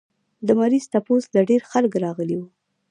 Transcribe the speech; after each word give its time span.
د 0.47 0.49
مريض 0.59 0.85
تپوس 0.93 1.23
له 1.35 1.41
ډېر 1.49 1.61
خلق 1.71 1.93
راغلي 2.05 2.35
وو 2.37 2.47